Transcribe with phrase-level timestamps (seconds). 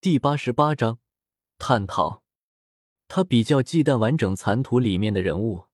[0.00, 1.00] 第八十八章
[1.58, 2.22] 探讨。
[3.08, 5.64] 他比较忌惮完整残图里面的人物，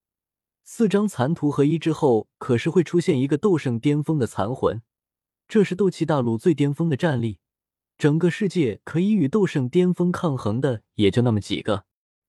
[0.63, 4.81] 四张残图合一之后，可是会出现一个斗圣巅峰的残魂，
[5.47, 7.39] 这是斗气大陆最巅峰的战力。
[7.99, 11.85] 整个世界可以与斗圣巅峰抗衡的，也就那么几个：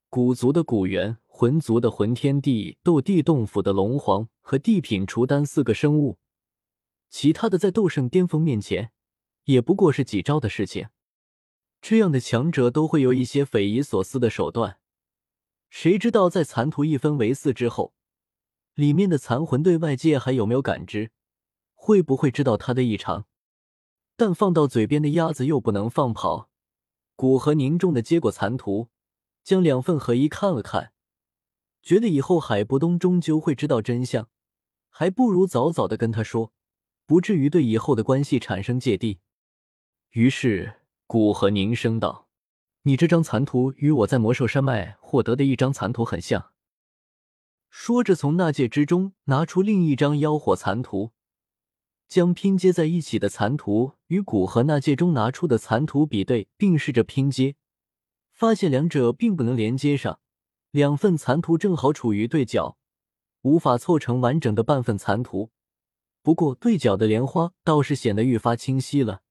[0.10, 6.18] 古族的古猿、魂族的魂天帝、斗帝洞府的龙皇和地品除丹四个生物。
[7.10, 8.92] 其他的在斗圣巅峰面前，
[9.46, 10.90] 也不过是几招的事情。
[11.88, 14.80] 这样的强者都会有一些匪夷所思的手段。
[15.70, 17.94] 谁知道在残图一分为四之后，
[18.74, 21.12] 里面的残魂对外界还有没有感知？
[21.76, 23.28] 会不会知道他的异常？
[24.16, 26.50] 但放到嘴边的鸭子又不能放跑。
[27.16, 28.90] 古河凝重的接过残图，
[29.44, 30.92] 将两份合一看了看，
[31.84, 34.28] 觉得以后海波东终究会知道真相，
[34.90, 36.52] 还不如早早的跟他说，
[37.06, 39.20] 不至于对以后的关系产生芥蒂。
[40.14, 42.28] 于是古河凝声道
[42.84, 46.52] ：“你这张残图与我在魔兽山脉获得的一张残图很像。”
[47.70, 51.12] 说着，从纳戒之中拿出另一张妖火残图。
[52.08, 57.56] 将拼接在一起的残图与古河纳戒中拿出的残图比对，并试着拼接，
[58.32, 60.20] 发现两者并不能连接上。
[60.72, 62.78] 两份残图正好处于对角，
[63.42, 65.52] 无法凑成完整的半份残图。
[66.22, 69.22] 不过对角的莲花倒是显得愈发清晰了。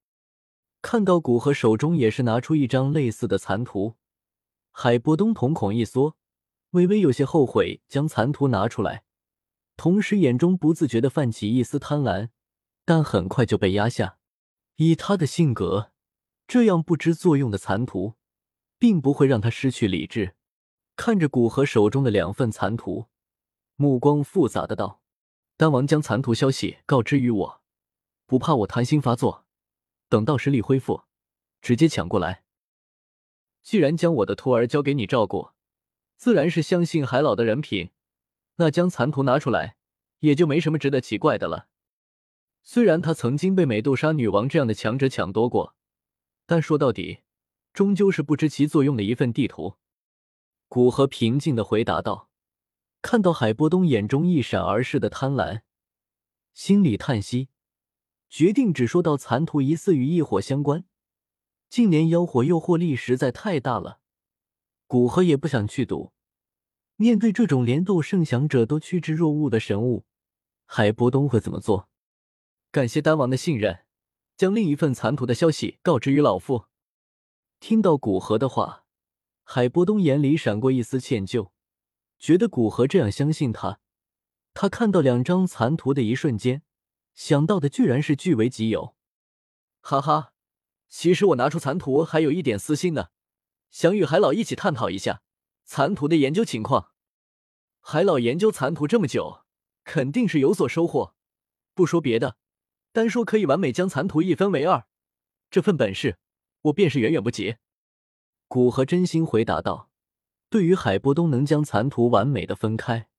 [0.85, 3.95] 看到古河手中也是拿出一张类似的残图，
[4.69, 6.15] 海波东瞳孔一缩，
[6.69, 9.03] 微微有些后悔将残图拿出来，
[9.75, 12.29] 同时眼中不自觉的泛起一丝贪婪。
[12.85, 14.19] 但很快就被压下。
[14.75, 15.91] 以他的性格，
[16.47, 18.13] 这样不知作用的残图，
[18.77, 20.35] 并不会让他失去理智。
[20.95, 23.07] 看着古河手中的两份残图，
[23.75, 25.01] 目光复杂的道
[25.57, 27.61] ：“丹王将残图消息告知于我，
[28.27, 29.44] 不怕我贪心发作，
[30.09, 31.03] 等到实力恢复，
[31.61, 32.43] 直接抢过来。
[33.61, 35.49] 既然将我的徒儿交给你照顾，
[36.15, 37.91] 自然是相信海老的人品，
[38.57, 39.77] 那将残图拿出来，
[40.19, 41.67] 也就没什么值得奇怪的了。”
[42.67, 45.75] 虽然他曾经被美杜莎女王这样的强者抢夺过，
[46.47, 47.19] 但说到底，
[47.73, 49.75] 终究是不知其作用的一份地图。
[50.67, 52.31] 古河平静的回答道
[53.03, 55.61] ：“看到海波东眼中一闪而逝的贪婪，
[56.55, 57.49] 心里叹息，
[58.35, 60.83] 决定只说到残图疑似与异火相关。
[61.69, 64.01] 近年妖火诱惑力实在太大了，
[64.87, 66.11] 古河也不想去赌。
[66.97, 70.03] 面对这种连斗圣降者都趋之若鹜的神物，
[70.65, 71.87] 海波东会怎么做？”
[72.73, 73.85] 感谢丹王的信任，
[74.35, 76.65] 将另一份残图的消息告知于老夫。
[77.61, 78.83] 听到古河的话，
[79.45, 81.51] 海波东眼里闪过一丝歉疚，
[82.19, 83.79] 觉得古河这样相信他。
[84.53, 86.63] 他看到两张残图的一瞬间，
[87.15, 88.95] 想到的居然是据为己有。
[89.81, 90.33] 哈哈，
[90.87, 93.07] 其实我拿出残图还有一点私心呢，
[93.71, 95.23] 想与海老一起探讨一下
[95.63, 96.91] 残图的研究情况。
[97.79, 99.43] 海老研究残图这么久，
[99.83, 101.15] 肯定是有所收获。
[101.73, 102.37] 不说别的。
[102.91, 104.87] 单说可以完美将残图一分为二，
[105.51, 106.17] 这份本事
[106.61, 107.57] 我便是远远不及。
[108.47, 109.89] 古河真心回答道
[110.49, 113.09] ：“对于海波东能将残图完美的分开，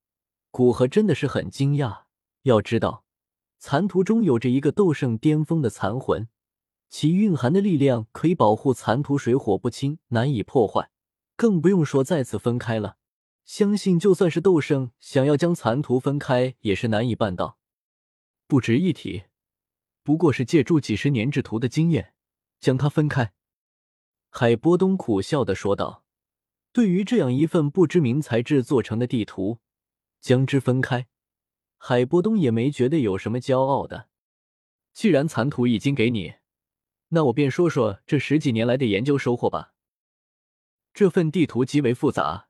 [0.50, 2.04] 古河真的是很惊讶。
[2.42, 3.04] 要知道，
[3.58, 6.28] 残图中有着一个斗圣巅峰的残魂，
[6.88, 10.90] 其蕴含的力量可以保护残图水火不侵，难以破坏，
[11.36, 12.96] 更不用说再次分开了。
[13.44, 17.58] 相信就算是斗圣，想要将残图分开也是难以办到。
[18.46, 19.24] 不值一提。”
[20.02, 22.12] 不过是借助几十年制图的经验，
[22.60, 23.32] 将它分开。”
[24.30, 26.04] 海波东苦笑的说道。
[26.72, 29.58] “对于这样一份不知名材质做成的地图，
[30.20, 31.08] 将之分开，
[31.88, 34.08] 海波东也没觉得有什么骄傲的。
[34.92, 36.34] 既然残图已经给你，
[37.10, 39.72] 那我便说说这十几年来的研究收获吧。
[40.92, 42.48] 这份地图极为复杂，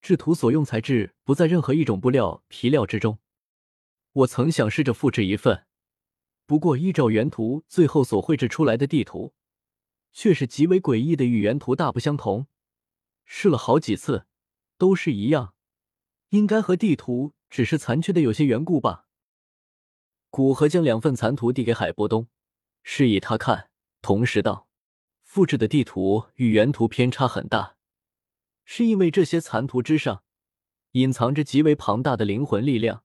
[0.00, 3.18] 制图所用材质不在任何一种布料、皮料之中。
[4.12, 5.66] 我曾想试着复制一份。”
[6.48, 9.34] 不过，依照原图最后所绘制出来的地图，
[10.10, 12.46] 却是极为诡异的，与原图大不相同。
[13.26, 14.24] 试了好几次，
[14.78, 15.52] 都是一样，
[16.30, 19.06] 应该和地图只是残缺的有些缘故吧。
[20.30, 22.28] 古河将两份残图递给海波东，
[22.82, 23.70] 示意他看，
[24.00, 24.68] 同时道
[25.22, 27.76] ：“复制的地图与原图偏差很大，
[28.64, 30.22] 是因为这些残图之上
[30.92, 33.02] 隐藏着极为庞大的灵魂力量，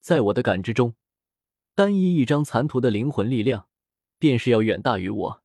[0.00, 0.96] 在我的感知中。”
[1.76, 3.68] 单一一张残图的灵魂力量，
[4.18, 5.42] 便是要远大于我。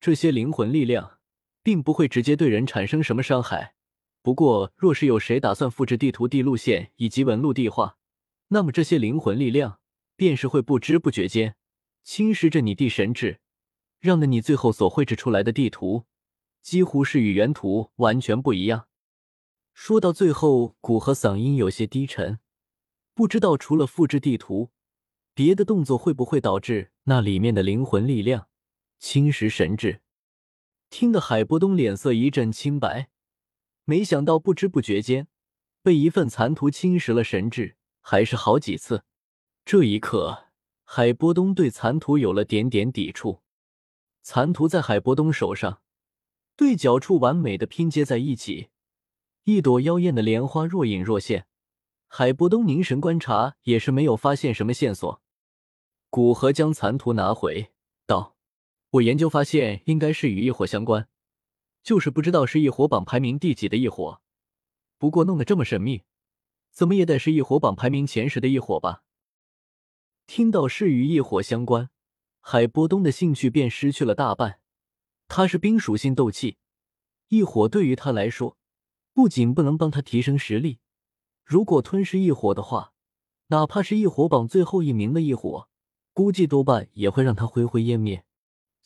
[0.00, 1.18] 这些灵魂力量
[1.64, 3.73] 并不会直接对人产生什么伤害。
[4.24, 7.98] 不过，若是有谁打算复制地图地路线以及纹路地画，
[8.48, 9.80] 那么这些灵魂力量
[10.16, 11.56] 便是会不知不觉间
[12.02, 13.40] 侵蚀着你地神智，
[14.00, 16.06] 让的你最后所绘制出来的地图
[16.62, 18.88] 几乎是与原图完全不一样。
[19.74, 22.38] 说到最后，古河嗓音有些低沉，
[23.12, 24.70] 不知道除了复制地图，
[25.34, 28.46] 别的动作会不会导致那里面的灵魂力量
[28.98, 30.00] 侵蚀神智？
[30.88, 33.10] 听得海波东脸色一阵青白，
[33.84, 35.28] 没想到不知不觉间
[35.82, 39.04] 被一份残图侵蚀了神智，还是好几次。
[39.64, 40.46] 这一刻，
[40.84, 43.42] 海波东对残图有了点点抵触。
[44.22, 45.82] 残图在海波东手上，
[46.56, 48.68] 对角处完美的拼接在一起。
[49.44, 51.46] 一朵妖艳的莲花若隐若现，
[52.08, 55.20] 海波东凝神观察，也是没有发现什么线索。
[56.08, 57.72] 古河将残图拿回，
[58.06, 58.36] 道
[58.92, 61.08] ：“我研究发现，应该是与异火相关，
[61.84, 64.20] 就是不知道是异火榜排名第几的异火。
[64.98, 66.02] 不过弄得这么神秘，
[66.72, 69.04] 怎么也得是异火榜排名前十的异火吧？”
[70.26, 71.90] 听到是与异火相关，
[72.40, 74.60] 海波东的兴趣便失去了大半。
[75.28, 76.56] 他是冰属性斗气，
[77.28, 78.56] 异火对于他来说。
[79.12, 80.80] 不仅不能帮他提升实力，
[81.44, 82.92] 如果吞噬异火的话，
[83.48, 85.68] 哪怕是异火榜最后一名的异火，
[86.12, 88.23] 估计多半也会让他灰灰烟灭。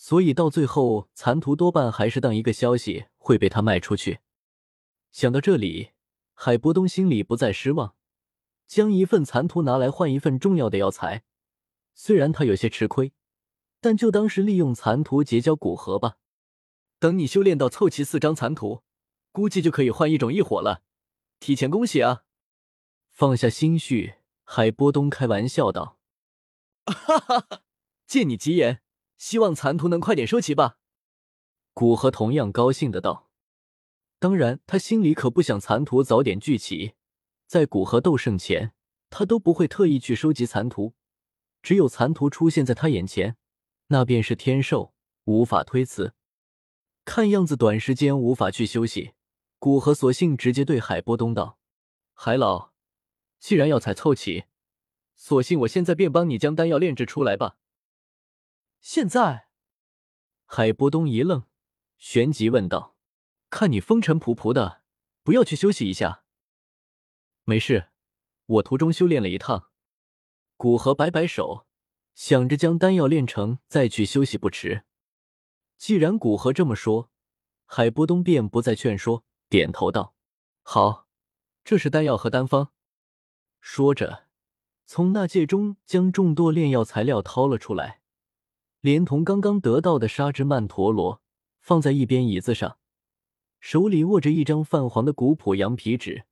[0.01, 4.21] 所以到最后，残图多半还是当一个消息会被他卖出去。
[5.11, 5.91] 想到这里，
[6.33, 7.97] 海波东心里不再失望，
[8.67, 11.25] 将一份残图拿来换一份重要的药材。
[11.95, 13.13] 虽然他有些吃亏，
[13.81, 16.17] 但就当是利用残图结交古河吧。
[16.99, 18.83] 等你修炼到凑齐四张残图。
[19.31, 20.83] 估计就可以换一种异火了，
[21.39, 22.25] 提前恭喜啊！
[23.11, 25.99] 放下心绪，海波东开玩笑道
[26.87, 27.63] ：“哈哈哈，
[28.07, 28.81] 借你吉言，
[29.19, 30.79] 希望残图能快点收齐吧。”
[31.75, 33.29] 古河同样高兴的道
[34.19, 36.95] ：“当然，他心里可不想残图早点聚齐，
[37.47, 38.73] 在古河斗圣前，
[39.11, 40.95] 他都不会特意去收集残图，
[41.63, 43.37] 只有残图出现在他眼前，
[43.89, 44.95] 那便是天寿，
[45.25, 46.15] 无法推辞。
[47.05, 49.13] 看样子短时间无法去休息。”
[49.61, 51.59] 古河索性直接对海波东道
[52.15, 52.71] ：“海老，
[53.41, 54.45] 既然药材凑齐，
[55.17, 57.57] 索性我现在便帮你将丹药炼制出来吧。”
[58.81, 59.49] 现在，
[60.45, 61.45] 海波东一愣，
[61.99, 62.97] 旋即问道
[63.51, 64.83] ：“看你风尘仆仆的，
[65.23, 66.25] 不要去休息一下
[67.45, 67.91] ？”“没事，
[68.47, 69.71] 我途中修炼了一趟。”
[70.57, 71.67] 古河摆摆手，
[72.15, 74.85] 想着将丹药炼成再去休息不迟。
[75.77, 77.11] 既然古河这么说，
[77.65, 79.25] 海波东便不再劝说。
[79.49, 80.15] 点头道
[80.63, 81.09] ：“好，
[81.65, 82.73] 这是丹药和丹方。”
[83.61, 84.27] 说着，
[84.85, 88.03] 从纳戒中将众多炼药材料掏了出来，
[88.81, 91.21] 连同刚刚得到的沙之曼陀罗，
[91.61, 92.79] 放在一边椅子上，
[93.59, 96.25] 手里握着一张泛黄的古朴羊皮纸，